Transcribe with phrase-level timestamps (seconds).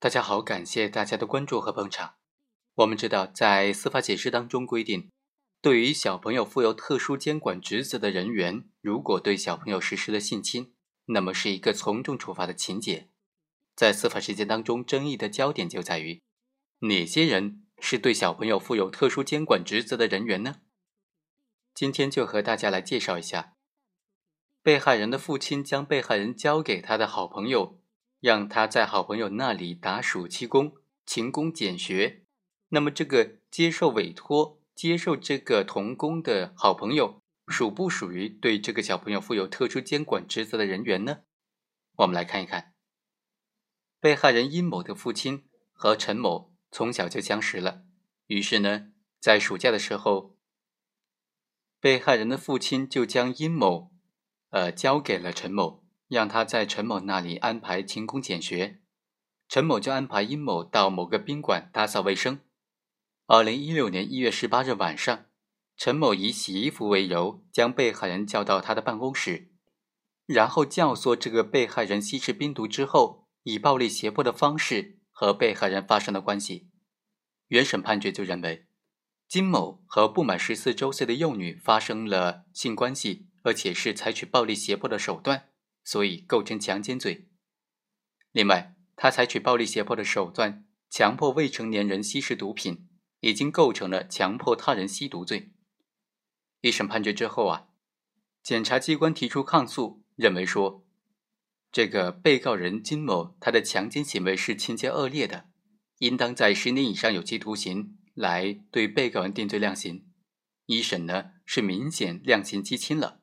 [0.00, 2.14] 大家好，感谢大家的关注和捧场。
[2.76, 5.10] 我们知道，在司法解释当中规定，
[5.60, 10.72] 对于小朋友负有特殊监管职责的人员，如果对小朋友实施了性侵，
[11.06, 13.08] 那么是一个从重处罚的情节。
[13.74, 16.22] 在司法实践当中，争议的焦点就在于
[16.78, 20.60] 哪些人是对小朋友负有特殊监管职责的人员呢？
[21.74, 23.54] 今天就和大家来介绍一下，
[24.62, 27.80] 被害人的父亲将被害人交给他的好朋友。
[28.20, 30.74] 让他在好朋友那里打暑期工，
[31.06, 32.24] 勤工俭学。
[32.70, 41.20] 那么，这个接受委托、接受这个童工的好朋友，属不属于对这个小朋友负有特殊监管职责的人员呢？
[41.96, 42.74] 我们来看一看，
[43.98, 47.84] 被害人殷某的父亲和陈某从小就相识了，
[48.26, 50.36] 于是呢，在暑假的时候，
[51.80, 53.90] 被害人的父亲就将殷某，
[54.50, 55.87] 呃，交给了陈某。
[56.08, 58.80] 让他在陈某那里安排勤工俭学，
[59.46, 62.40] 陈某就安排殷某到某个宾馆打扫卫生。
[63.26, 65.26] 二零一六年一月十八日晚上，
[65.76, 69.52] 陈某以洗衣服为由，将被害人叫到他的办公室，
[70.24, 76.70] 然后教唆这个被害人吸食冰毒之后，以暴力胁迫的方式和被害人发生了关系。
[77.48, 78.66] 原审判决就认为，
[79.28, 85.50] 金某和不满十四周岁的幼女发生了性关系，而且是采取暴力胁迫的手段。
[85.88, 87.30] 所以构成强奸罪。
[88.30, 92.86] 另外，他采取暴力胁迫的手段，强迫未成年人吸食毒品，
[93.20, 95.54] 已经构成了强迫他人吸毒罪。
[96.60, 97.68] 一审判决之后啊，
[98.42, 100.86] 检察机关提出抗诉，认为说，
[101.72, 105.48] 这个被告人金某他的强奸行为是情节恶劣的，
[106.00, 110.06] 应当在十年以上有期徒刑来对被告人定罪量刑。
[110.66, 113.22] 一审呢是明显量刑畸轻了，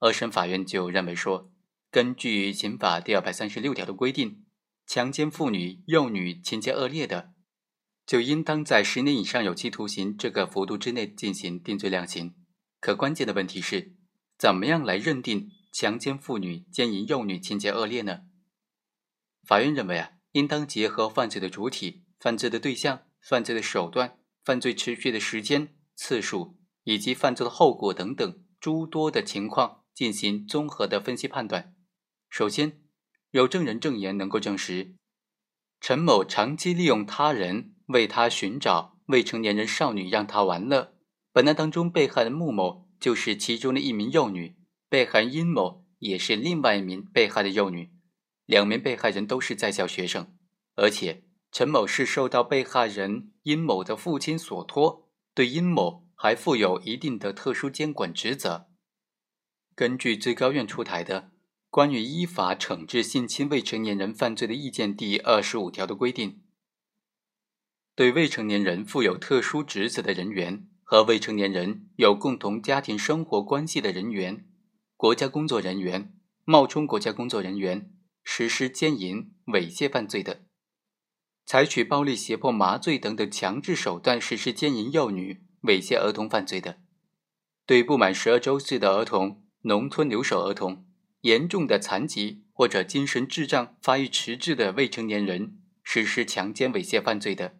[0.00, 1.52] 二审法院就认为说。
[1.96, 4.44] 根据刑法第二百三十六条的规定，
[4.86, 7.32] 强奸妇女、幼女情节恶劣的，
[8.04, 12.34] 就应当在十年以上有期徒刑这个幅度之内进行定罪量刑。
[12.80, 13.94] 可关键的问题是，
[14.36, 18.24] 怎么样来认定强奸妇女、奸淫幼女情节恶劣呢？
[19.46, 31.72] 法院认为啊，应当结合犯罪的主体、犯罪的对象、犯罪的手段、犯罪持续的时间、次数以及犯罪的后果等等诸多的情况进行综合的分析判断。
[32.38, 32.82] 首先，
[33.30, 34.94] 有证人证言能够证实，
[35.80, 40.92] 陈某长期利用他人为他寻找未成年人少女让他玩乐。
[41.32, 44.54] 本案当中，被害人穆某就是其中的一名幼女，
[44.90, 47.90] 被害人殷某也是另外一名被害的幼女，
[48.44, 50.36] 两名被害人都是在校学生，
[50.74, 58.68] 而且陈某是受到被害人殷某的父亲所托，对殷某还负有一定的特殊监管职责。
[59.74, 61.30] 根据最高院出台的。
[61.76, 66.40] 关于依法惩治性侵未成年人犯罪的意见第二十五条的规定，
[67.94, 74.46] 对未成年人负有特殊职责的人员和未成年人有共同家庭生活关系的人员、
[74.96, 76.14] 国家工作人员、
[76.46, 77.90] 冒充国家工作人员
[78.24, 80.46] 实施奸淫、猥亵犯罪的，
[81.44, 86.78] 采取暴力胁迫、麻醉等等强制手段实施奸淫幼女、猥亵儿童犯罪的，
[87.66, 90.85] 对不满十二周岁的儿童、农村留守儿童。
[91.26, 97.58] 严重的残疾或者精神智障发育迟滞的未成年人实施强奸猥亵犯罪的，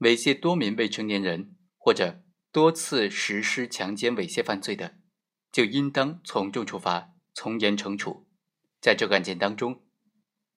[0.00, 2.22] 猥亵多名未成年人或者
[2.52, 4.96] 多次实施强奸猥亵犯罪的，
[5.50, 8.26] 就应当从重处罚、从严惩处。
[8.78, 9.82] 在这个案件当中，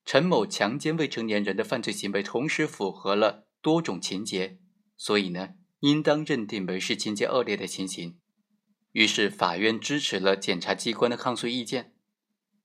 [0.04, 4.60] 陈某强奸未成年人的犯罪行为同时符合了多种情节，
[4.98, 8.20] 所以呢，应当认定为是情节恶劣的情形。
[8.92, 11.93] 于是法院支持了检察机关的抗诉意见。